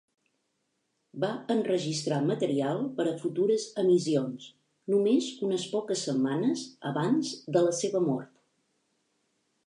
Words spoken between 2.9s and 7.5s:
per a futures emissions, només unes poques setmanes abans